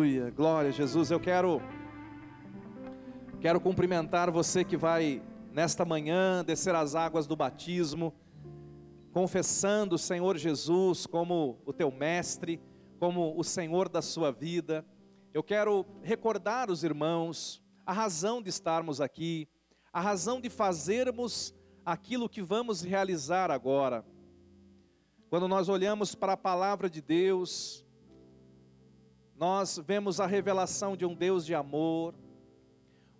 [0.00, 1.10] Aleluia, glória a Jesus.
[1.10, 1.60] Eu quero
[3.40, 5.20] quero cumprimentar você que vai
[5.52, 8.14] nesta manhã descer as águas do batismo,
[9.12, 12.62] confessando o Senhor Jesus como o teu mestre,
[13.00, 14.86] como o Senhor da sua vida.
[15.34, 19.48] Eu quero recordar os irmãos a razão de estarmos aqui,
[19.92, 21.52] a razão de fazermos
[21.84, 24.06] aquilo que vamos realizar agora.
[25.28, 27.84] Quando nós olhamos para a palavra de Deus,
[29.38, 32.12] nós vemos a revelação de um Deus de amor,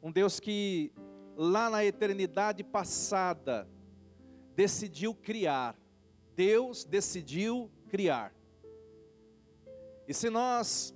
[0.02, 0.92] um Deus que
[1.36, 3.68] lá na eternidade passada
[4.56, 5.76] decidiu criar.
[6.34, 8.34] Deus decidiu criar.
[10.08, 10.92] E se nós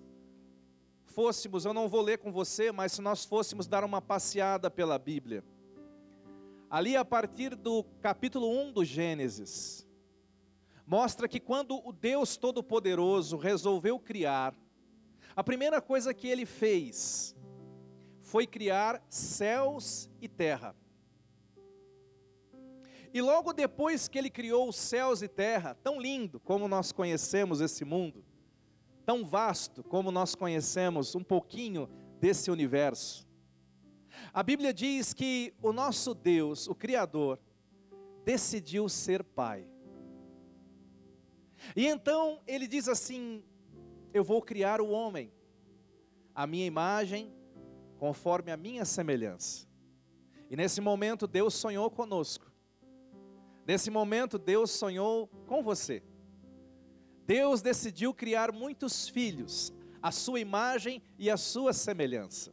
[1.05, 4.99] fôssemos, eu não vou ler com você, mas se nós fôssemos dar uma passeada pela
[4.99, 5.45] Bíblia,
[6.69, 9.87] ali a partir do capítulo 1 do Gênesis,
[10.85, 14.53] mostra que quando o Deus Todo-Poderoso resolveu criar,
[15.35, 17.35] a primeira coisa que ele fez
[18.21, 20.75] foi criar céus e terra.
[23.13, 27.61] E logo depois que ele criou os céus e terra, tão lindo como nós conhecemos
[27.61, 28.25] esse mundo,
[29.05, 31.89] tão vasto como nós conhecemos um pouquinho
[32.19, 33.29] desse universo,
[34.33, 37.39] a Bíblia diz que o nosso Deus, o Criador,
[38.25, 39.67] decidiu ser Pai.
[41.77, 43.45] E então ele diz assim:
[44.13, 45.33] eu vou criar o homem,
[46.35, 47.33] a minha imagem,
[47.99, 49.67] conforme a minha semelhança.
[50.51, 52.51] E nesse momento Deus sonhou conosco.
[53.67, 56.03] Nesse momento Deus sonhou com você.
[57.27, 62.53] Deus decidiu criar muitos filhos, a sua imagem e a sua semelhança.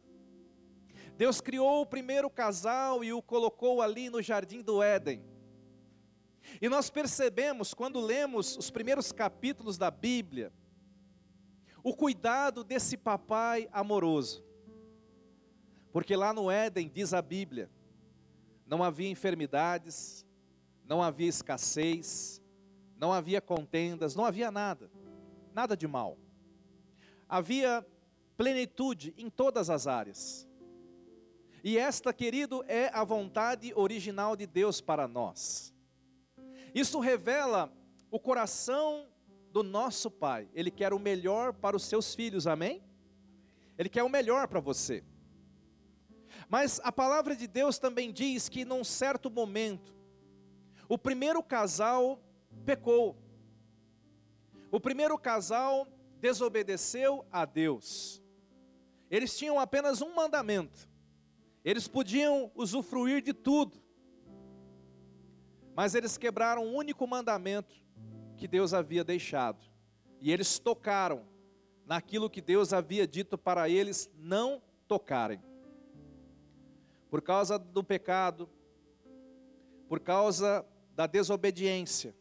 [1.16, 5.22] Deus criou o primeiro casal e o colocou ali no jardim do Éden.
[6.62, 10.52] E nós percebemos quando lemos os primeiros capítulos da Bíblia,
[11.82, 14.44] o cuidado desse papai amoroso.
[15.92, 17.70] Porque lá no Éden, diz a Bíblia,
[18.66, 20.24] não havia enfermidades,
[20.84, 22.40] não havia escassez,
[22.96, 24.90] não havia contendas, não havia nada,
[25.52, 26.16] nada de mal.
[27.28, 27.84] Havia
[28.36, 30.48] plenitude em todas as áreas.
[31.62, 35.74] E esta, querido, é a vontade original de Deus para nós.
[36.74, 37.72] Isso revela
[38.10, 39.06] o coração
[39.52, 40.48] do nosso Pai.
[40.54, 42.82] Ele quer o melhor para os seus filhos, amém?
[43.76, 45.02] Ele quer o melhor para você.
[46.48, 49.94] Mas a palavra de Deus também diz que num certo momento,
[50.88, 52.22] o primeiro casal
[52.64, 53.16] pecou.
[54.70, 55.86] O primeiro casal
[56.20, 58.22] desobedeceu a Deus.
[59.10, 60.88] Eles tinham apenas um mandamento.
[61.64, 63.82] Eles podiam usufruir de tudo.
[65.74, 67.74] Mas eles quebraram o único mandamento
[68.40, 69.62] que Deus havia deixado.
[70.18, 71.26] E eles tocaram
[71.84, 75.42] naquilo que Deus havia dito para eles não tocarem.
[77.10, 78.48] Por causa do pecado,
[79.86, 80.64] por causa
[80.94, 82.16] da desobediência.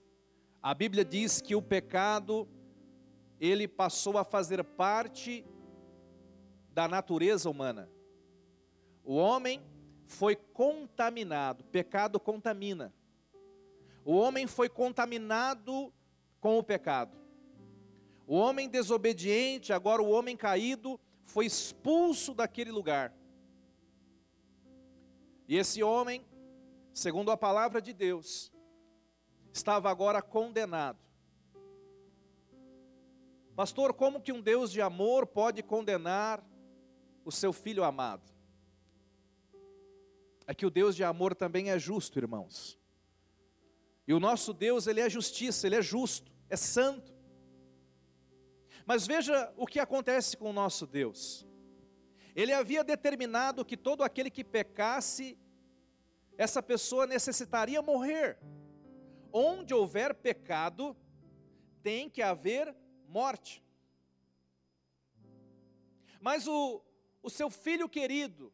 [0.61, 2.45] A Bíblia diz que o pecado
[3.39, 5.45] ele passou a fazer parte
[6.73, 7.89] da natureza humana.
[9.05, 9.63] O homem
[10.05, 12.93] foi contaminado, pecado contamina.
[14.03, 15.93] O homem foi contaminado
[16.39, 17.17] com o pecado.
[18.25, 23.13] O homem desobediente, agora o homem caído, foi expulso daquele lugar.
[25.47, 26.23] E esse homem,
[26.93, 28.51] segundo a palavra de Deus,
[29.51, 30.99] estava agora condenado.
[33.55, 36.41] Pastor, como que um Deus de amor pode condenar
[37.25, 38.31] o seu filho amado?
[40.47, 42.78] É que o Deus de amor também é justo, irmãos.
[44.09, 47.13] E o nosso Deus, ele é justiça, ele é justo, é santo.
[48.83, 51.45] Mas veja o que acontece com o nosso Deus.
[52.35, 55.37] Ele havia determinado que todo aquele que pecasse,
[56.39, 58.39] essa pessoa necessitaria morrer.
[59.31, 60.97] Onde houver pecado,
[61.83, 62.75] tem que haver
[63.07, 63.63] morte.
[66.19, 66.83] Mas o,
[67.21, 68.51] o seu filho querido,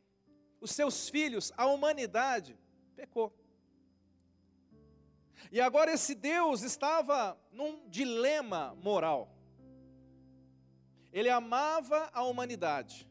[0.60, 2.60] os seus filhos, a humanidade,
[2.94, 3.34] pecou.
[5.52, 9.30] E agora esse Deus estava num dilema moral.
[11.12, 13.08] Ele amava a humanidade.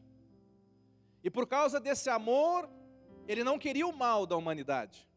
[1.23, 2.69] E por causa desse amor,
[3.27, 5.09] ele não queria o mal da humanidade.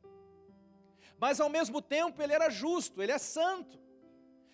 [1.18, 3.78] Mas ao mesmo tempo ele era justo, ele é santo.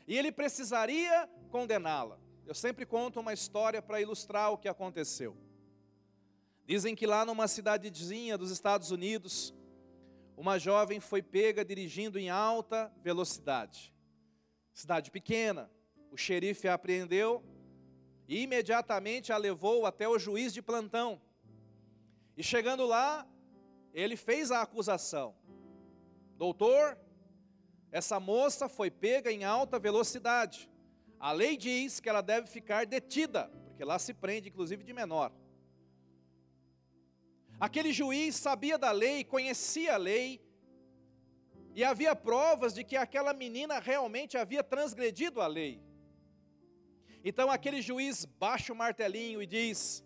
[0.06, 2.19] E ele precisaria condená-la.
[2.46, 5.37] Eu sempre conto uma história para ilustrar o que aconteceu.
[6.66, 9.55] Dizem que lá numa cidadezinha dos Estados Unidos,
[10.37, 13.95] uma jovem foi pega dirigindo em alta velocidade.
[14.73, 15.71] Cidade pequena.
[16.11, 17.43] O xerife a apreendeu
[18.29, 21.21] e imediatamente a levou até o juiz de plantão.
[22.37, 23.27] E chegando lá,
[23.93, 25.35] ele fez a acusação:
[26.37, 26.99] Doutor,
[27.93, 30.69] essa moça foi pega em alta velocidade.
[31.19, 35.33] A lei diz que ela deve ficar detida, porque lá se prende, inclusive, de menor.
[37.64, 40.38] Aquele juiz sabia da lei, conhecia a lei,
[41.75, 45.82] e havia provas de que aquela menina realmente havia transgredido a lei.
[47.25, 50.05] Então aquele juiz baixa o martelinho e diz: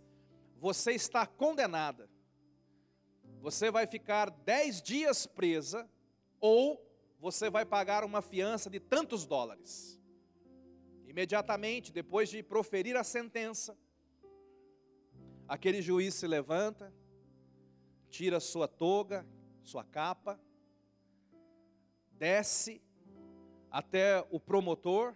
[0.60, 2.08] Você está condenada.
[3.40, 5.90] Você vai ficar dez dias presa,
[6.40, 6.80] ou
[7.18, 10.00] você vai pagar uma fiança de tantos dólares.
[11.08, 13.76] Imediatamente, depois de proferir a sentença,
[15.48, 16.94] aquele juiz se levanta,
[18.08, 19.26] tira sua toga,
[19.62, 20.40] sua capa,
[22.12, 22.82] desce
[23.70, 25.14] até o promotor,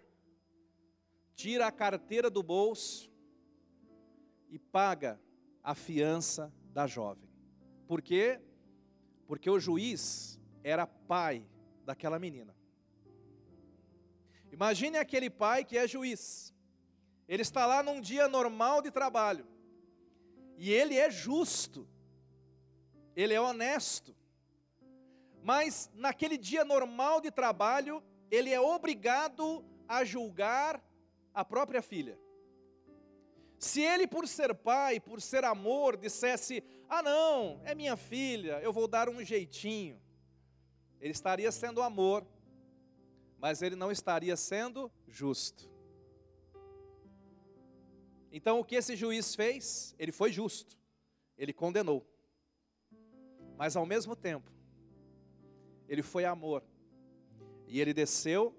[1.35, 3.11] tira a carteira do bolso
[4.51, 5.21] e paga
[5.63, 7.29] a fiança da jovem.
[7.87, 8.41] Por quê?
[9.27, 11.47] Porque o juiz era pai
[11.85, 12.55] daquela menina.
[14.53, 16.55] Imagine aquele pai que é juiz.
[17.27, 19.47] Ele está lá num dia normal de trabalho.
[20.59, 21.89] E ele é justo.
[23.15, 24.15] Ele é honesto.
[25.43, 30.83] Mas naquele dia normal de trabalho, ele é obrigado a julgar
[31.35, 32.19] a própria filha.
[33.59, 38.73] Se ele, por ser pai, por ser amor, dissesse: Ah, não, é minha filha, eu
[38.73, 40.01] vou dar um jeitinho,
[41.01, 42.27] ele estaria sendo amor,
[43.39, 45.71] mas ele não estaria sendo justo.
[48.33, 49.95] Então, o que esse juiz fez?
[49.99, 50.77] Ele foi justo,
[51.37, 52.07] ele condenou,
[53.63, 54.51] mas ao mesmo tempo,
[55.89, 56.65] ele foi amor,
[57.69, 58.53] e ele desceu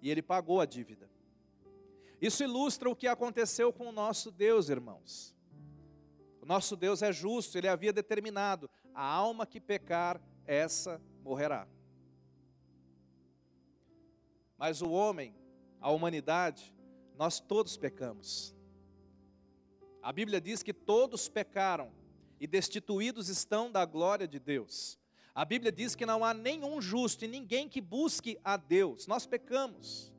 [0.00, 1.10] e ele pagou a dívida.
[2.20, 5.34] Isso ilustra o que aconteceu com o nosso Deus, irmãos.
[6.40, 11.66] O nosso Deus é justo, ele havia determinado: a alma que pecar, essa morrerá.
[14.56, 15.34] Mas o homem,
[15.80, 16.72] a humanidade,
[17.16, 18.54] nós todos pecamos.
[20.00, 21.97] A Bíblia diz que todos pecaram
[22.40, 24.98] e destituídos estão da glória de Deus.
[25.34, 29.06] A Bíblia diz que não há nenhum justo e ninguém que busque a Deus.
[29.06, 30.12] Nós pecamos.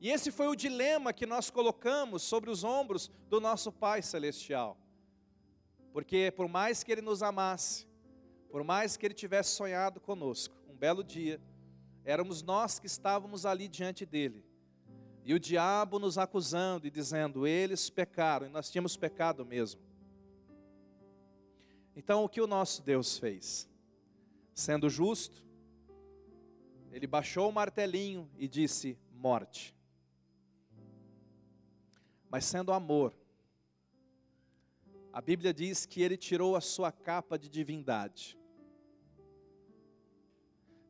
[0.00, 4.78] E esse foi o dilema que nós colocamos sobre os ombros do nosso Pai Celestial.
[5.92, 7.86] Porque por mais que Ele nos amasse,
[8.50, 11.40] por mais que Ele tivesse sonhado conosco, um belo dia,
[12.04, 14.44] éramos nós que estávamos ali diante dEle.
[15.24, 19.80] E o diabo nos acusando e dizendo, eles pecaram, e nós tínhamos pecado mesmo.
[21.96, 23.68] Então o que o nosso Deus fez?
[24.54, 25.42] Sendo justo,
[26.92, 29.76] ele baixou o martelinho e disse: morte
[32.36, 33.14] mas sendo amor.
[35.12, 38.38] A Bíblia diz que ele tirou a sua capa de divindade,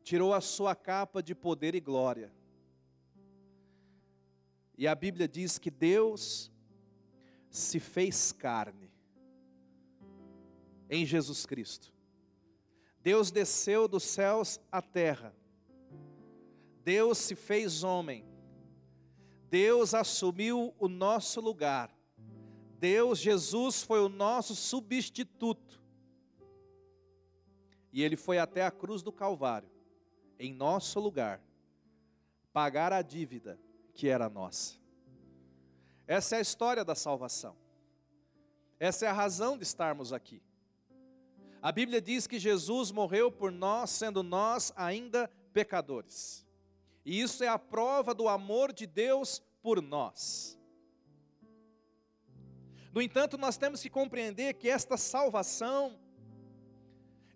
[0.03, 2.33] tirou a sua capa de poder e glória.
[4.77, 6.51] E a Bíblia diz que Deus
[7.49, 8.86] se fez carne
[10.89, 11.93] em Jesus Cristo.
[13.01, 15.35] Deus desceu dos céus à terra.
[16.83, 18.27] Deus se fez homem
[19.49, 21.93] Deus assumiu o nosso lugar.
[22.79, 25.81] Deus, Jesus, foi o nosso substituto.
[27.91, 29.69] E ele foi até a cruz do Calvário,
[30.37, 31.41] em nosso lugar,
[32.53, 33.59] pagar a dívida
[33.93, 34.75] que era nossa.
[36.05, 37.55] Essa é a história da salvação.
[38.79, 40.41] Essa é a razão de estarmos aqui.
[41.61, 46.45] A Bíblia diz que Jesus morreu por nós, sendo nós ainda pecadores.
[47.03, 50.57] E isso é a prova do amor de Deus por nós.
[52.93, 55.99] No entanto, nós temos que compreender que esta salvação,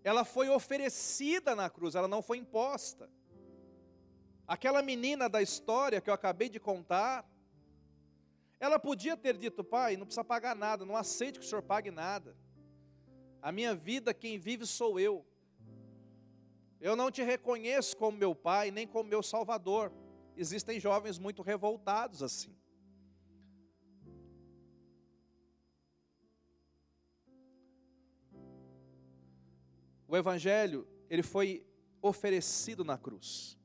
[0.03, 3.09] ela foi oferecida na cruz, ela não foi imposta.
[4.47, 7.25] Aquela menina da história que eu acabei de contar,
[8.59, 11.89] ela podia ter dito, pai, não precisa pagar nada, não aceite que o senhor pague
[11.89, 12.35] nada.
[13.41, 15.25] A minha vida, quem vive sou eu.
[16.79, 19.91] Eu não te reconheço como meu pai, nem como meu salvador.
[20.37, 22.55] Existem jovens muito revoltados assim.
[30.07, 31.65] O evangelho, ele foi
[32.01, 33.57] oferecido na cruz.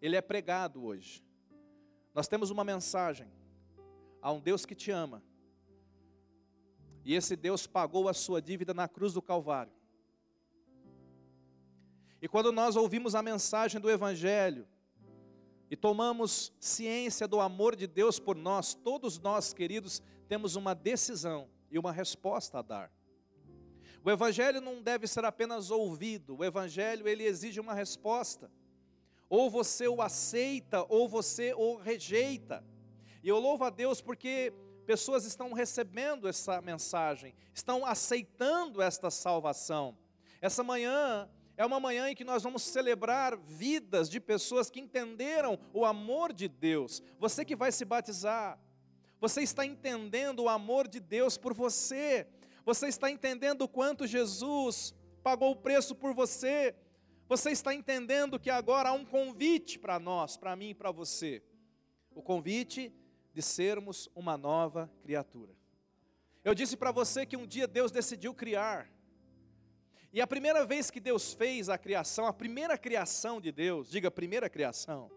[0.00, 1.24] Ele é pregado hoje.
[2.14, 3.30] Nós temos uma mensagem
[4.20, 5.22] a um Deus que te ama.
[7.04, 9.72] E esse Deus pagou a sua dívida na cruz do Calvário.
[12.20, 14.66] E quando nós ouvimos a mensagem do Evangelho,
[15.72, 21.48] e tomamos ciência do amor de Deus por nós, todos nós, queridos, temos uma decisão
[21.70, 22.92] e uma resposta a dar.
[24.04, 28.50] O evangelho não deve ser apenas ouvido, o evangelho ele exige uma resposta.
[29.30, 32.62] Ou você o aceita ou você o rejeita.
[33.22, 34.52] E eu louvo a Deus porque
[34.82, 39.96] pessoas estão recebendo essa mensagem, estão aceitando esta salvação.
[40.40, 45.58] Essa manhã é uma manhã em que nós vamos celebrar vidas de pessoas que entenderam
[45.72, 47.02] o amor de Deus.
[47.18, 48.58] Você que vai se batizar,
[49.20, 52.26] você está entendendo o amor de Deus por você.
[52.64, 56.74] Você está entendendo o quanto Jesus pagou o preço por você.
[57.28, 61.42] Você está entendendo que agora há um convite para nós, para mim e para você.
[62.14, 62.92] O convite
[63.32, 65.52] de sermos uma nova criatura.
[66.44, 68.90] Eu disse para você que um dia Deus decidiu criar.
[70.12, 74.10] E a primeira vez que Deus fez a criação, a primeira criação de Deus, diga
[74.10, 75.10] primeira criação.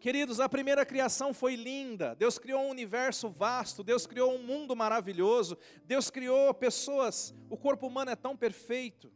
[0.00, 2.14] Queridos, a primeira criação foi linda.
[2.14, 7.34] Deus criou um universo vasto, Deus criou um mundo maravilhoso, Deus criou pessoas.
[7.50, 9.12] O corpo humano é tão perfeito.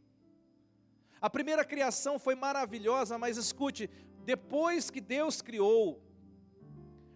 [1.21, 3.89] A primeira criação foi maravilhosa, mas escute,
[4.25, 6.02] depois que Deus criou,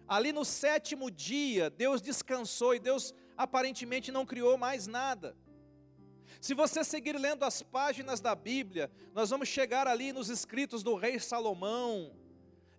[0.08, 5.36] ali no sétimo dia, Deus descansou e Deus aparentemente não criou mais nada.
[6.40, 10.94] Se você seguir lendo as páginas da Bíblia, nós vamos chegar ali nos escritos do
[10.94, 12.16] rei Salomão,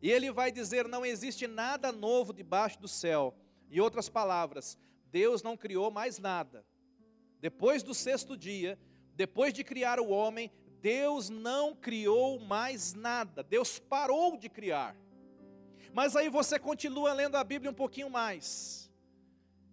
[0.01, 3.35] e ele vai dizer: não existe nada novo debaixo do céu.
[3.69, 4.77] Em outras palavras,
[5.11, 6.65] Deus não criou mais nada.
[7.39, 8.79] Depois do sexto dia,
[9.15, 13.43] depois de criar o homem, Deus não criou mais nada.
[13.43, 14.95] Deus parou de criar.
[15.93, 18.91] Mas aí você continua lendo a Bíblia um pouquinho mais.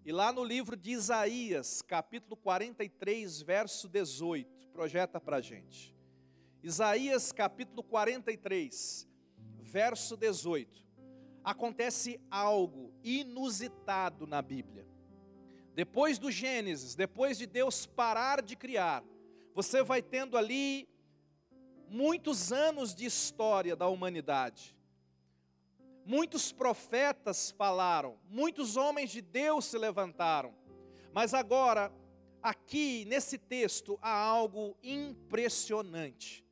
[0.05, 5.95] E lá no livro de Isaías, capítulo 43, verso 18, projeta para a gente.
[6.63, 9.07] Isaías, capítulo 43,
[9.61, 10.85] verso 18.
[11.45, 14.87] Acontece algo inusitado na Bíblia.
[15.75, 19.05] Depois do Gênesis, depois de Deus parar de criar,
[19.55, 20.89] você vai tendo ali
[21.89, 24.76] muitos anos de história da humanidade.
[26.07, 30.55] Muitos profetas falaram, muitos homens de Deus se levantaram,
[31.13, 31.93] mas agora,
[32.41, 36.47] aqui nesse texto, há algo impressionante.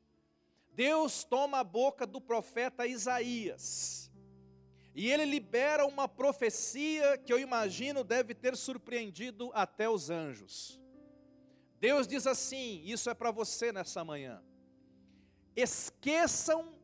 [0.73, 4.11] Deus toma a boca do profeta Isaías,
[4.93, 10.81] e ele libera uma profecia que eu imagino deve ter surpreendido até os anjos.
[11.79, 14.43] Deus diz assim: Isso é para você nessa manhã.
[15.55, 16.77] Esqueçam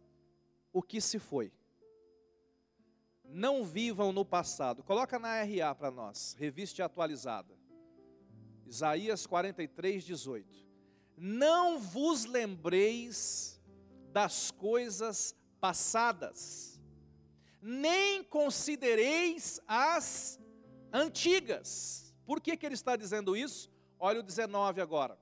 [0.72, 1.52] o que se foi
[3.34, 4.84] não vivam no passado.
[4.84, 7.58] Coloca na RA para nós, revista atualizada.
[8.66, 10.68] Isaías 43, 18.
[11.18, 13.62] Não vos lembreis
[14.12, 16.82] das coisas passadas,
[17.62, 20.40] nem considereis as
[20.92, 22.14] antigas.
[22.26, 23.72] Por que, que ele está dizendo isso?
[24.00, 25.18] Olha o 19 agora.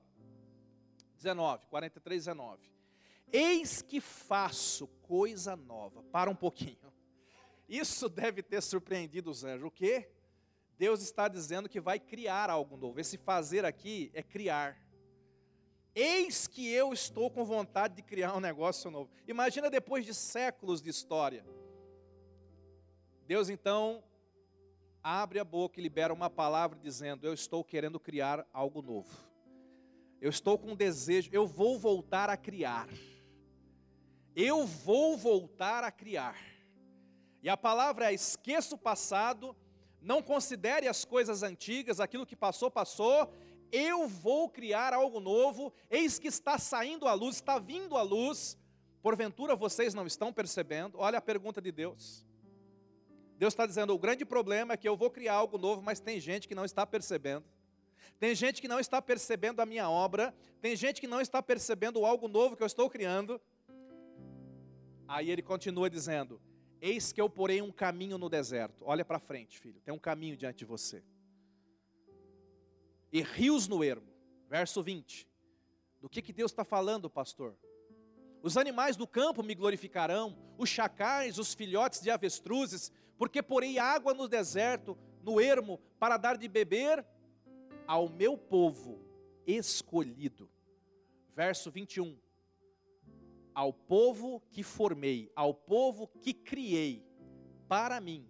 [1.16, 2.70] 19, 43, 19.
[3.32, 6.02] Eis que faço coisa nova.
[6.04, 6.78] Para um pouquinho.
[7.70, 9.62] Isso deve ter surpreendido anjos.
[9.62, 10.10] O quê?
[10.76, 12.98] Deus está dizendo que vai criar algo novo.
[12.98, 14.76] Esse fazer aqui é criar.
[15.94, 19.08] Eis que eu estou com vontade de criar um negócio novo.
[19.28, 21.46] Imagina depois de séculos de história.
[23.24, 24.02] Deus então
[25.00, 29.16] abre a boca e libera uma palavra dizendo: Eu estou querendo criar algo novo.
[30.20, 32.88] Eu estou com um desejo, eu vou voltar a criar.
[34.34, 36.36] Eu vou voltar a criar.
[37.42, 39.56] E a palavra é: esqueça o passado,
[40.00, 43.32] não considere as coisas antigas, aquilo que passou, passou.
[43.72, 48.58] Eu vou criar algo novo, eis que está saindo a luz, está vindo a luz.
[49.02, 50.98] Porventura vocês não estão percebendo?
[50.98, 52.24] Olha a pergunta de Deus.
[53.38, 56.20] Deus está dizendo: o grande problema é que eu vou criar algo novo, mas tem
[56.20, 57.44] gente que não está percebendo.
[58.18, 62.04] Tem gente que não está percebendo a minha obra, tem gente que não está percebendo
[62.04, 63.40] algo novo que eu estou criando.
[65.08, 66.38] Aí ele continua dizendo:
[66.80, 68.84] Eis que eu porei um caminho no deserto.
[68.86, 69.80] Olha para frente, filho.
[69.82, 71.02] Tem um caminho diante de você.
[73.12, 74.08] E rios no ermo.
[74.48, 75.28] Verso 20.
[76.00, 77.54] Do que, que Deus está falando, pastor?
[78.42, 84.14] Os animais do campo me glorificarão, os chacais, os filhotes de avestruzes, porque porei água
[84.14, 87.04] no deserto, no ermo, para dar de beber
[87.86, 89.04] ao meu povo
[89.46, 90.48] escolhido.
[91.34, 92.16] Verso 21
[93.54, 97.04] ao povo que formei, ao povo que criei
[97.68, 98.28] para mim,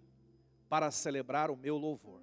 [0.69, 2.21] para celebrar o meu louvor.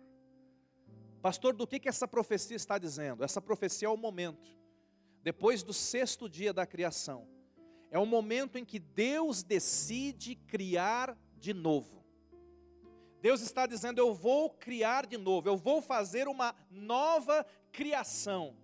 [1.21, 3.25] Pastor, do que, que essa profecia está dizendo?
[3.25, 4.57] Essa profecia é o momento,
[5.23, 7.29] depois do sexto dia da criação,
[7.91, 12.05] é o momento em que Deus decide criar de novo.
[13.21, 18.57] Deus está dizendo: Eu vou criar de novo, eu vou fazer uma nova criação.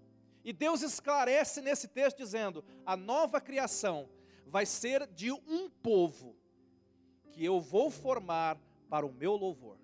[0.45, 4.09] E Deus esclarece nesse texto dizendo: A nova criação
[4.47, 6.37] vai ser de um povo
[7.33, 8.59] que eu vou formar
[8.89, 9.79] para o meu louvor.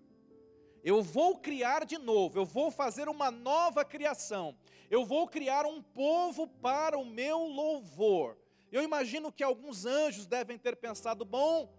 [0.82, 4.56] Eu vou criar de novo, eu vou fazer uma nova criação.
[4.88, 8.38] Eu vou criar um povo para o meu louvor.
[8.72, 11.72] Eu imagino que alguns anjos devem ter pensado: bom,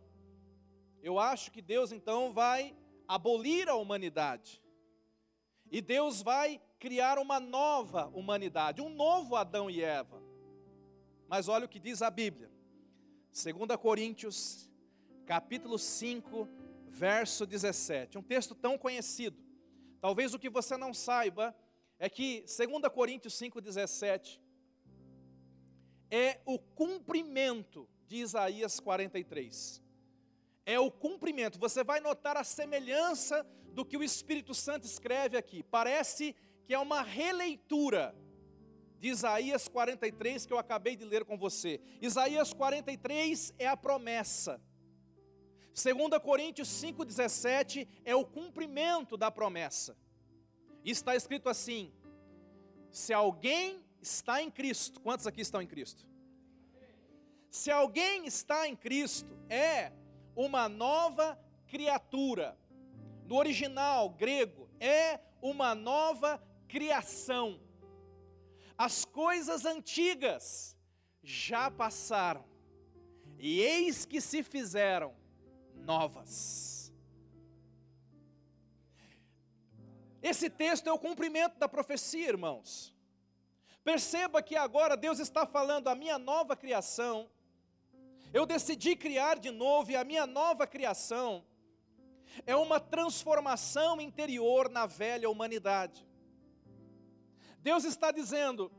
[1.02, 2.76] eu acho que Deus então vai
[3.08, 4.62] abolir a humanidade.
[5.72, 10.22] E Deus vai criar uma nova humanidade, um novo Adão e Eva.
[11.28, 12.52] Mas olha o que diz a Bíblia.
[13.32, 14.70] 2 Coríntios,
[15.26, 16.48] capítulo 5,
[16.90, 18.18] verso 17.
[18.18, 19.42] Um texto tão conhecido.
[20.02, 21.56] Talvez o que você não saiba
[21.98, 24.38] é que 2 Coríntios 5,17
[26.10, 29.82] é o cumprimento de Isaías 43.
[30.66, 31.58] É o cumprimento.
[31.58, 35.64] Você vai notar a semelhança do que o Espírito Santo escreve aqui.
[35.64, 36.36] Parece
[36.66, 38.14] que é uma releitura
[39.01, 41.81] de Isaías 43 que eu acabei de ler com você.
[42.00, 44.62] Isaías 43 é a promessa.
[45.74, 49.98] 2 Coríntios 5,17 é o cumprimento da promessa.
[50.86, 51.91] Está escrito assim:
[52.91, 56.05] se alguém está em Cristo, quantos aqui estão em Cristo?
[57.50, 59.91] Se alguém está em Cristo, é
[60.36, 62.55] uma nova criatura.
[63.25, 67.60] No original grego, é uma nova criação.
[68.82, 70.76] As coisas antigas
[71.22, 72.44] já passaram,
[73.38, 75.14] e eis que se fizeram
[75.76, 76.92] novas.
[80.20, 82.92] Esse texto é o cumprimento da profecia, irmãos.
[83.84, 87.30] Perceba que agora Deus está falando a minha nova criação.
[88.34, 91.46] Eu decidi criar de novo e a minha nova criação
[92.48, 96.10] é uma transformação interior na velha humanidade.
[97.62, 98.72] Deus está dizendo: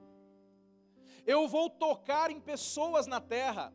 [1.27, 3.73] eu vou tocar em pessoas na terra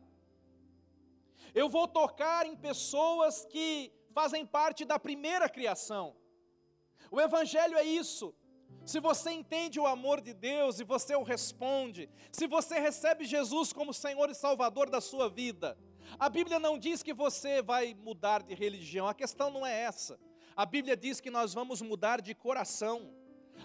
[1.54, 6.16] eu vou tocar em pessoas que fazem parte da primeira criação.
[7.10, 8.34] O Evangelho é isso.
[8.84, 13.72] Se você entende o amor de Deus e você o responde, se você recebe Jesus
[13.72, 15.78] como Senhor e Salvador da sua vida,
[16.18, 20.18] a Bíblia não diz que você vai mudar de religião, a questão não é essa.
[20.56, 23.12] A Bíblia diz que nós vamos mudar de coração.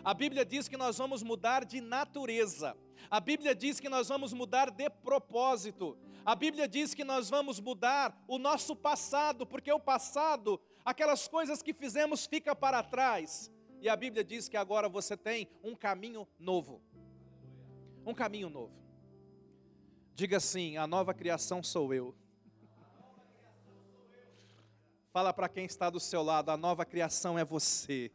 [0.04, 2.76] A Bíblia diz que nós vamos mudar de natureza.
[3.10, 5.98] A Bíblia diz que nós vamos mudar de propósito.
[6.26, 11.62] A Bíblia diz que nós vamos mudar o nosso passado, porque o passado, aquelas coisas
[11.62, 13.50] que fizemos, fica para trás.
[13.82, 16.82] E a Bíblia diz que agora você tem um caminho novo.
[18.06, 18.74] Um caminho novo.
[20.14, 22.14] Diga assim: a nova criação sou eu.
[25.12, 28.12] Fala para quem está do seu lado: a nova criação é você.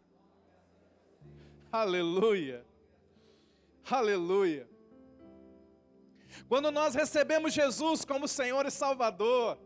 [1.70, 2.64] Aleluia.
[3.90, 4.66] Aleluia.
[6.48, 9.58] Quando nós recebemos Jesus como Senhor e Salvador,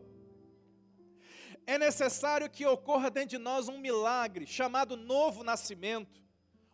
[1.65, 6.21] é necessário que ocorra dentro de nós um milagre chamado novo nascimento,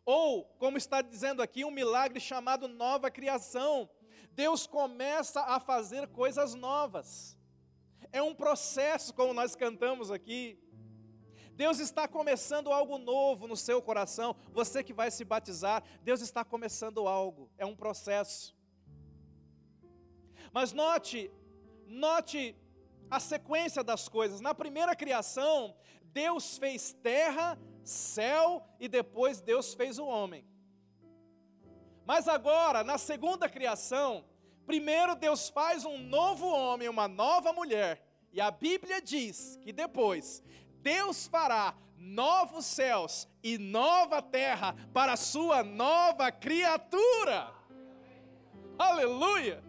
[0.03, 3.87] ou, como está dizendo aqui, um milagre chamado nova criação.
[4.31, 7.37] Deus começa a fazer coisas novas.
[8.11, 10.59] É um processo, como nós cantamos aqui.
[11.59, 14.33] Deus está começando algo novo no seu coração.
[14.53, 17.51] Você que vai se batizar, Deus está começando algo.
[17.57, 18.55] É um processo.
[20.53, 21.29] Mas note,
[21.85, 22.55] note
[23.11, 24.39] a sequência das coisas.
[24.39, 30.45] Na primeira criação, Deus fez terra, céu e depois Deus fez o homem.
[32.05, 34.23] Mas agora, na segunda criação,
[34.65, 38.01] primeiro Deus faz um novo homem, uma nova mulher.
[38.31, 40.41] E a Bíblia diz que depois
[40.81, 47.53] Deus fará novos céus e nova terra para a sua nova criatura.
[48.77, 49.63] Aleluia!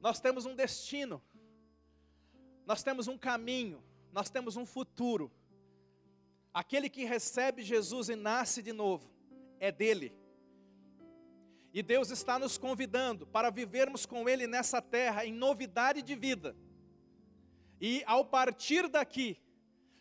[0.00, 1.20] Nós temos um destino,
[2.64, 5.30] nós temos um caminho, nós temos um futuro.
[6.54, 9.10] Aquele que recebe Jesus e nasce de novo,
[9.58, 10.16] é dele.
[11.74, 16.56] E Deus está nos convidando para vivermos com Ele nessa terra em novidade de vida.
[17.80, 19.38] E ao partir daqui,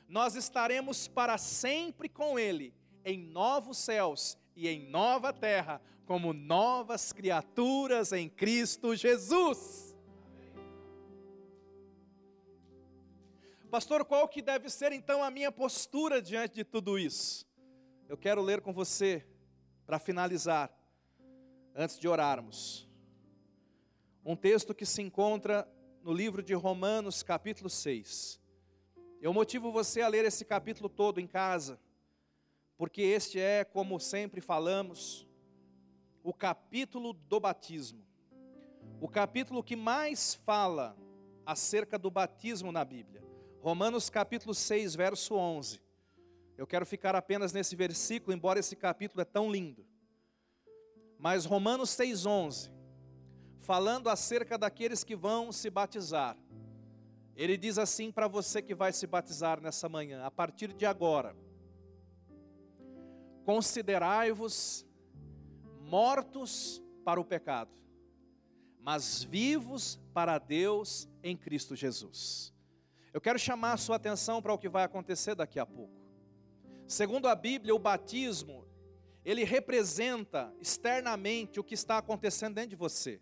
[0.08, 7.12] nós estaremos para sempre com Ele, em novos céus e em nova terra, como novas
[7.12, 9.96] criaturas em Cristo Jesus.
[13.70, 17.46] Pastor, qual que deve ser então a minha postura diante de tudo isso?
[18.08, 19.26] Eu quero ler com você,
[19.86, 20.72] para finalizar,
[21.76, 22.90] antes de orarmos,
[24.24, 25.68] um texto que se encontra
[26.08, 28.39] no livro de Romanos, capítulo 6.
[29.22, 31.78] Eu motivo você a ler esse capítulo todo em casa,
[32.78, 35.28] porque este é, como sempre falamos,
[36.24, 38.08] o capítulo do batismo.
[39.02, 40.98] O capítulo que mais fala
[41.46, 43.22] acerca do batismo na Bíblia.
[43.60, 45.82] Romanos capítulo 6, verso 11.
[46.58, 49.86] Eu quero ficar apenas nesse versículo, embora esse capítulo é tão lindo.
[51.20, 52.72] Mas Romanos 6,11,
[53.68, 56.38] falando acerca daqueles que vão se batizar,
[57.36, 61.36] ele diz assim para você que vai se batizar nessa manhã, a partir de agora:
[63.44, 64.88] considerai-vos
[65.82, 67.70] mortos para o pecado,
[68.80, 72.54] mas vivos para Deus em Cristo Jesus.
[73.14, 75.94] Eu quero chamar a sua atenção para o que vai acontecer daqui a pouco.
[76.88, 78.66] Segundo a Bíblia, o batismo,
[79.26, 83.22] ele representa externamente o que está acontecendo dentro de você.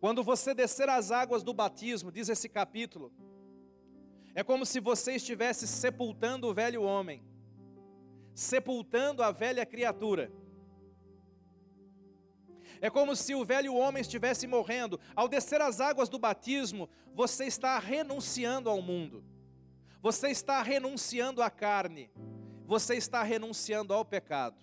[0.00, 3.12] Quando você descer as águas do batismo, diz esse capítulo,
[4.34, 7.24] é como se você estivesse sepultando o velho homem,
[8.34, 10.30] sepultando a velha criatura.
[12.80, 15.00] É como se o velho homem estivesse morrendo.
[15.16, 19.24] Ao descer as águas do batismo, você está renunciando ao mundo.
[20.00, 22.08] Você está renunciando à carne.
[22.64, 24.62] Você está renunciando ao pecado.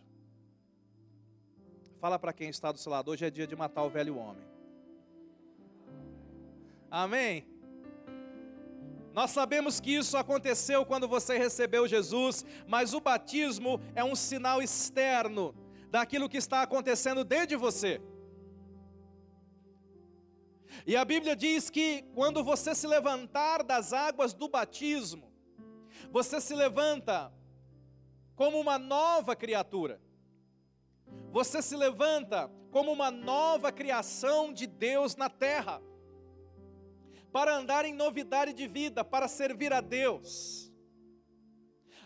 [2.00, 4.55] Fala para quem está do seu lado, hoje é dia de matar o velho homem.
[6.98, 7.46] Amém?
[9.12, 14.62] Nós sabemos que isso aconteceu quando você recebeu Jesus, mas o batismo é um sinal
[14.62, 15.54] externo
[15.92, 18.02] daquilo que está acontecendo dentro de você.
[20.88, 25.30] E a Bíblia diz que quando você se levantar das águas do batismo,
[26.10, 27.30] você se levanta
[28.38, 30.00] como uma nova criatura.
[31.34, 35.82] Você se levanta como uma nova criação de Deus na terra,
[37.36, 40.72] para andar em novidade de vida, para servir a Deus.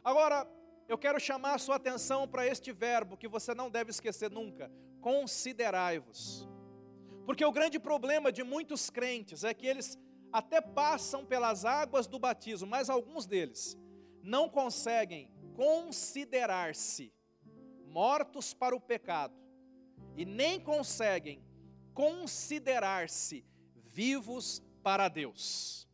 [0.04, 0.52] Agora,
[0.88, 4.72] eu quero chamar a sua atenção para este verbo que você não deve esquecer nunca:
[5.00, 6.50] considerai-vos.
[7.28, 10.00] Porque o grande problema de muitos crentes é que eles
[10.34, 13.78] até passam pelas águas do batismo, mas alguns deles
[14.24, 17.14] não conseguem considerar-se
[17.86, 19.36] mortos para o pecado
[20.18, 21.46] e nem conseguem
[21.94, 25.88] considerar-se vivos para Deus.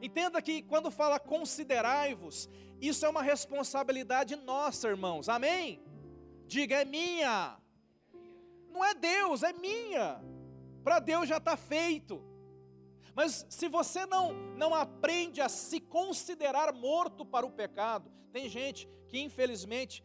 [0.00, 2.48] Entenda que quando fala considerai-vos,
[2.80, 5.28] isso é uma responsabilidade nossa, irmãos.
[5.28, 5.82] Amém?
[6.46, 7.58] Diga é minha.
[8.70, 10.20] Não é Deus, é minha.
[10.84, 12.24] Para Deus já está feito.
[13.14, 18.88] Mas se você não, não aprende a se considerar morto para o pecado, tem gente
[19.08, 20.04] que infelizmente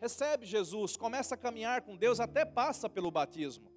[0.00, 3.70] recebe Jesus, começa a caminhar com Deus, até passa pelo batismo,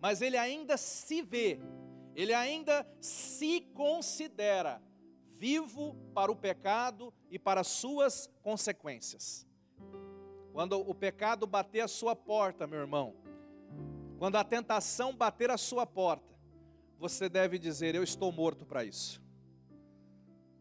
[0.00, 1.60] mas ele ainda se vê,
[2.14, 4.82] ele ainda se considera
[5.36, 9.46] vivo para o pecado e para as suas consequências.
[10.52, 13.14] Quando o pecado bater a sua porta, meu irmão,
[14.18, 16.36] quando a tentação bater a sua porta,
[16.98, 19.22] você deve dizer: Eu estou morto para isso.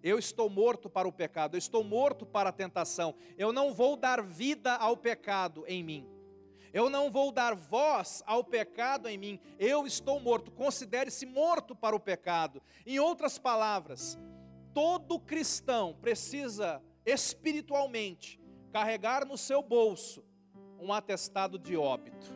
[0.03, 3.15] Eu estou morto para o pecado, eu estou morto para a tentação.
[3.35, 6.07] Eu não vou dar vida ao pecado em mim.
[6.73, 9.39] Eu não vou dar voz ao pecado em mim.
[9.59, 10.51] Eu estou morto.
[10.51, 12.61] Considere-se morto para o pecado.
[12.85, 14.17] Em outras palavras,
[14.73, 18.39] todo cristão precisa espiritualmente
[18.71, 20.23] carregar no seu bolso
[20.79, 22.27] um atestado de óbito.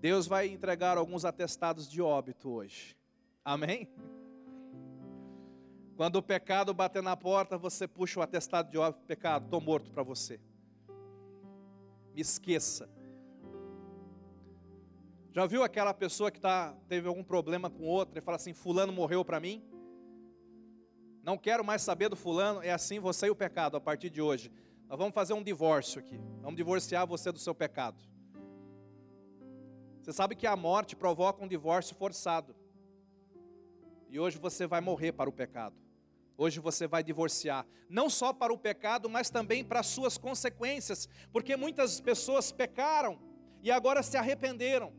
[0.00, 2.96] Deus vai entregar alguns atestados de óbito hoje.
[3.44, 3.88] Amém?
[5.96, 9.90] Quando o pecado bater na porta, você puxa o atestado de óbito, pecado, estou morto
[9.90, 10.38] para você.
[12.18, 12.90] Me esqueça.
[15.30, 18.92] Já viu aquela pessoa que tá, teve algum problema com outra e fala assim: Fulano
[18.92, 19.62] morreu para mim?
[21.22, 24.20] Não quero mais saber do fulano, é assim você e o pecado a partir de
[24.20, 24.50] hoje.
[24.88, 26.18] Nós vamos fazer um divórcio aqui.
[26.40, 28.02] Vamos divorciar você do seu pecado.
[30.02, 32.52] Você sabe que a morte provoca um divórcio forçado.
[34.08, 35.76] E hoje você vai morrer para o pecado.
[36.40, 41.08] Hoje você vai divorciar, não só para o pecado, mas também para as suas consequências,
[41.32, 43.18] porque muitas pessoas pecaram
[43.60, 44.94] e agora se arrependeram.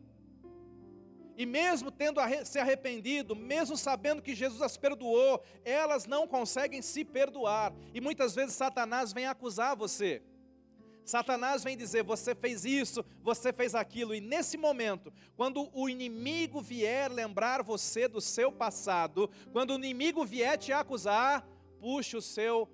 [1.38, 7.06] E mesmo tendo se arrependido, mesmo sabendo que Jesus as perdoou, elas não conseguem se
[7.06, 7.74] perdoar.
[7.94, 10.22] E muitas vezes Satanás vem acusar você.
[11.10, 16.62] Satanás vem dizer: você fez isso, você fez aquilo, e nesse momento, quando o inimigo
[16.62, 21.44] vier lembrar você do seu passado, quando o inimigo vier te acusar,
[21.80, 22.70] puxe o seu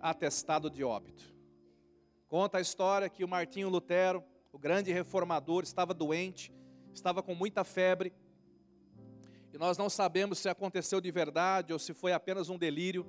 [0.00, 1.34] atestado de óbito.
[2.28, 6.52] Conta a história que o Martinho Lutero, o grande reformador, estava doente,
[6.92, 8.14] estava com muita febre,
[9.52, 13.04] e nós não sabemos se aconteceu de verdade ou se foi apenas um delírio,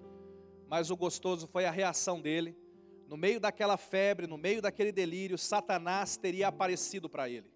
[0.68, 2.65] mas o gostoso foi a reação dele.
[3.08, 7.52] No meio daquela febre, no meio daquele delírio, Satanás teria aparecido para ele.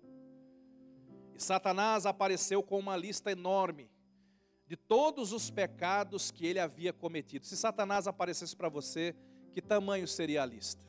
[1.34, 3.90] E Satanás apareceu com uma lista enorme
[4.68, 7.46] de todos os pecados que ele havia cometido.
[7.46, 9.16] Se Satanás aparecesse para você,
[9.52, 10.86] que tamanho seria a lista?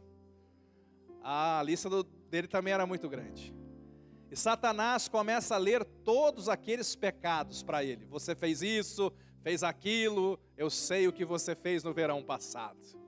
[1.23, 3.55] Ah, a lista do, dele também era muito grande.
[4.31, 8.05] E Satanás começa a ler todos aqueles pecados para ele.
[8.07, 13.00] Você fez isso, fez aquilo, eu sei o que você fez no verão passado.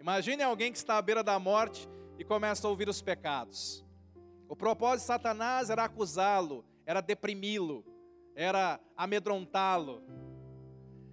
[0.00, 1.86] Imagine alguém que está à beira da morte
[2.18, 3.84] e começa a ouvir os pecados.
[4.48, 7.84] O propósito de Satanás era acusá-lo, era deprimi-lo,
[8.34, 10.02] era amedrontá-lo.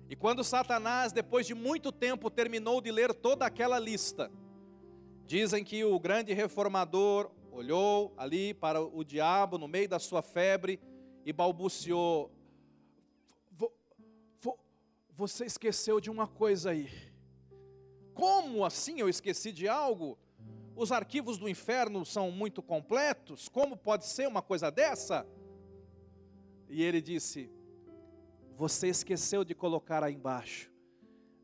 [0.09, 4.31] E quando Satanás, depois de muito tempo, terminou de ler toda aquela lista,
[5.25, 10.79] dizem que o grande reformador olhou ali para o diabo no meio da sua febre
[11.25, 12.31] e balbuciou:
[15.09, 17.06] Você esqueceu de uma coisa aí.
[18.17, 20.17] Como assim eu esqueci de algo?
[20.75, 25.23] Os arquivos do inferno são muito completos, como pode ser uma coisa dessa?
[26.67, 27.47] E ele disse:
[28.55, 30.71] Você esqueceu de colocar aí embaixo.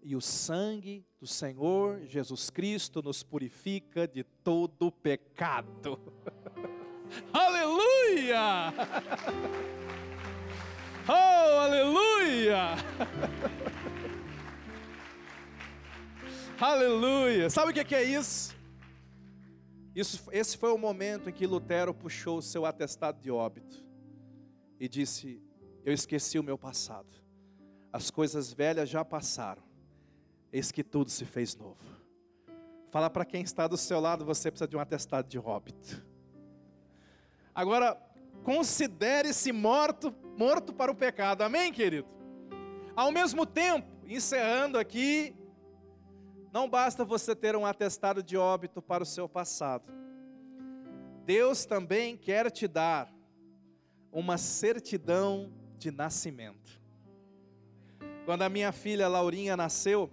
[0.01, 5.99] E o sangue do Senhor Jesus Cristo nos purifica de todo pecado.
[7.31, 8.73] aleluia!
[11.05, 12.77] Oh, aleluia!
[16.71, 17.49] aleluia!
[17.49, 18.55] Sabe o que é isso?
[19.95, 20.23] isso?
[20.31, 23.83] Esse foi o momento em que Lutero puxou o seu atestado de óbito
[24.79, 25.41] e disse:
[25.85, 27.15] Eu esqueci o meu passado,
[27.91, 29.63] as coisas velhas já passaram,
[30.51, 31.83] eis que tudo se fez novo.
[32.89, 36.05] Fala para quem está do seu lado, você precisa de um atestado de óbito.
[37.55, 37.97] Agora,
[38.43, 42.07] considere-se morto, morto para o pecado, amém, querido?
[42.95, 45.35] Ao mesmo tempo, encerrando aqui,
[46.53, 49.91] não basta você ter um atestado de óbito para o seu passado.
[51.25, 53.11] Deus também quer te dar
[54.11, 56.79] uma certidão de nascimento.
[58.23, 60.11] Quando a minha filha Laurinha nasceu,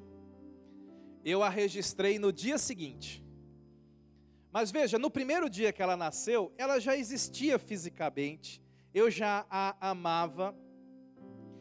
[1.22, 3.22] eu a registrei no dia seguinte.
[4.50, 8.62] Mas veja, no primeiro dia que ela nasceu, ela já existia fisicamente,
[8.94, 10.57] eu já a amava,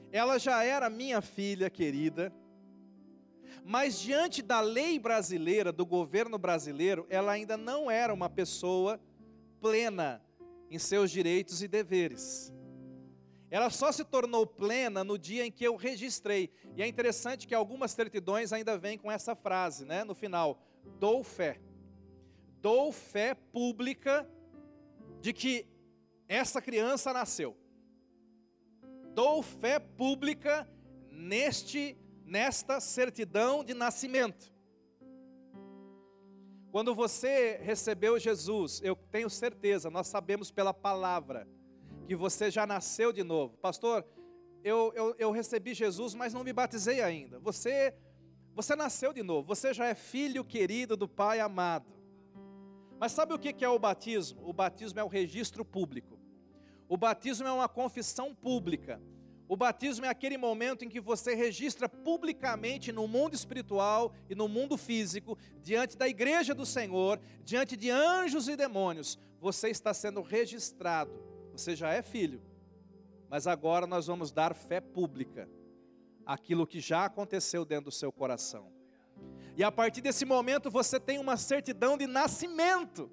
[0.10, 2.34] ela já era minha filha querida,
[3.66, 9.00] mas diante da lei brasileira, do governo brasileiro, ela ainda não era uma pessoa
[9.62, 10.22] plena,
[10.70, 12.54] em seus direitos e deveres.
[13.52, 16.52] Ela só se tornou plena no dia em que eu registrei.
[16.76, 20.62] E é interessante que algumas certidões ainda vêm com essa frase, né, no final:
[21.00, 21.60] dou fé.
[22.62, 24.30] Dou fé pública
[25.22, 25.66] de que
[26.28, 27.58] essa criança nasceu.
[29.16, 30.70] Dou fé pública
[31.10, 31.98] neste
[32.30, 34.54] nesta certidão de nascimento.
[36.72, 41.48] Quando você recebeu Jesus, eu tenho certeza, nós sabemos pela palavra,
[42.06, 43.58] que você já nasceu de novo.
[43.58, 44.06] Pastor,
[44.64, 47.40] eu, eu, eu recebi Jesus, mas não me batizei ainda.
[47.40, 47.96] Você,
[48.54, 51.92] você nasceu de novo, você já é filho querido do Pai amado.
[53.00, 54.48] Mas sabe o que é o batismo?
[54.48, 56.20] O batismo é o registro público.
[56.88, 59.02] O batismo é uma confissão pública.
[59.50, 64.48] O batismo é aquele momento em que você registra publicamente no mundo espiritual e no
[64.48, 70.22] mundo físico, diante da igreja do Senhor, diante de anjos e demônios, você está sendo
[70.22, 71.12] registrado.
[71.52, 72.44] Você já é filho.
[73.28, 75.50] Mas agora nós vamos dar fé pública
[76.24, 78.72] aquilo que já aconteceu dentro do seu coração.
[79.58, 83.10] E a partir desse momento você tem uma certidão de nascimento.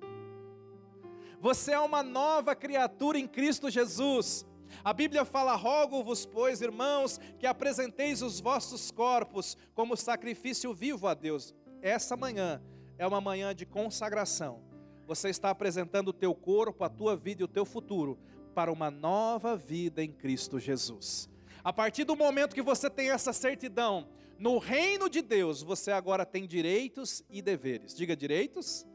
[1.40, 4.44] Você é uma nova criatura em Cristo Jesus.
[4.84, 11.14] A Bíblia fala: rogo-vos, pois, irmãos, que apresenteis os vossos corpos como sacrifício vivo a
[11.14, 11.54] Deus.
[11.82, 12.62] Essa manhã
[12.98, 14.62] é uma manhã de consagração.
[15.06, 18.18] Você está apresentando o teu corpo, a tua vida e o teu futuro
[18.54, 21.28] para uma nova vida em Cristo Jesus.
[21.62, 26.26] A partir do momento que você tem essa certidão, no reino de Deus, você agora
[26.26, 27.94] tem direitos e deveres.
[27.94, 28.86] Diga direitos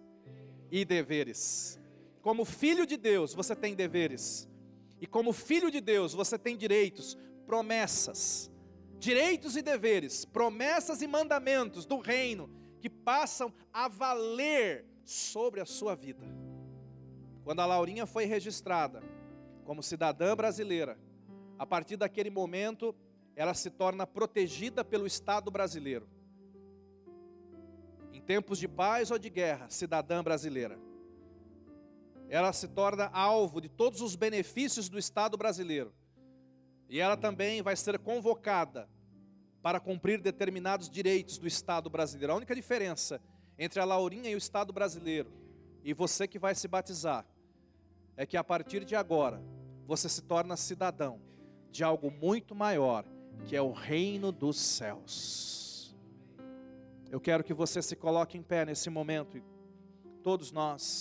[0.72, 1.80] e deveres.
[2.22, 4.48] Como filho de Deus, você tem deveres.
[5.02, 8.52] E como filho de Deus, você tem direitos, promessas,
[9.00, 12.48] direitos e deveres, promessas e mandamentos do reino
[12.80, 16.24] que passam a valer sobre a sua vida.
[17.44, 19.02] Quando a Laurinha foi registrada
[19.66, 21.00] como cidadã brasileira,
[21.58, 22.96] a partir daquele momento,
[23.36, 26.08] ela se torna protegida pelo Estado brasileiro.
[28.14, 30.78] Em tempos de paz ou de guerra, cidadã brasileira
[32.32, 35.94] ela se torna alvo de todos os benefícios do Estado brasileiro.
[36.88, 38.90] E ela também vai ser convocada
[39.62, 42.32] para cumprir determinados direitos do Estado brasileiro.
[42.32, 43.22] A única diferença
[43.60, 45.30] entre a Laurinha e o Estado brasileiro
[45.84, 47.26] e você que vai se batizar
[48.16, 49.44] é que a partir de agora
[49.86, 51.20] você se torna cidadão
[51.70, 53.04] de algo muito maior,
[53.46, 55.94] que é o reino dos céus.
[57.10, 59.42] Eu quero que você se coloque em pé nesse momento,
[60.24, 61.00] todos nós.